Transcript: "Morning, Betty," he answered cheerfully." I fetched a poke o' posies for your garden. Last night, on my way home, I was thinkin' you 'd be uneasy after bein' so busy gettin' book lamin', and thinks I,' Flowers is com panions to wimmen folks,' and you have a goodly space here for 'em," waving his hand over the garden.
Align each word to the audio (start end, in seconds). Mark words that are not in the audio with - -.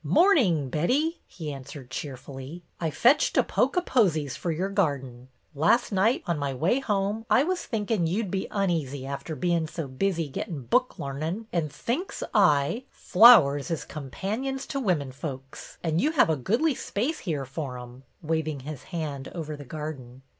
"Morning, 0.19 0.67
Betty," 0.71 1.21
he 1.27 1.53
answered 1.53 1.91
cheerfully." 1.91 2.63
I 2.81 2.89
fetched 2.89 3.37
a 3.37 3.43
poke 3.43 3.77
o' 3.77 3.81
posies 3.81 4.35
for 4.35 4.49
your 4.51 4.69
garden. 4.71 5.27
Last 5.53 5.91
night, 5.91 6.23
on 6.25 6.39
my 6.39 6.55
way 6.55 6.79
home, 6.79 7.23
I 7.29 7.43
was 7.43 7.65
thinkin' 7.67 8.07
you 8.07 8.23
'd 8.23 8.31
be 8.31 8.47
uneasy 8.49 9.05
after 9.05 9.35
bein' 9.35 9.67
so 9.67 9.87
busy 9.87 10.27
gettin' 10.27 10.61
book 10.63 10.95
lamin', 10.97 11.45
and 11.53 11.71
thinks 11.71 12.23
I,' 12.33 12.85
Flowers 13.11 13.69
is 13.69 13.85
com 13.85 14.09
panions 14.09 14.65
to 14.69 14.79
wimmen 14.79 15.11
folks,' 15.13 15.77
and 15.83 16.01
you 16.01 16.13
have 16.13 16.31
a 16.31 16.35
goodly 16.35 16.73
space 16.73 17.19
here 17.19 17.45
for 17.45 17.77
'em," 17.77 18.01
waving 18.23 18.61
his 18.61 18.81
hand 18.89 19.31
over 19.35 19.55
the 19.55 19.65
garden. 19.65 20.23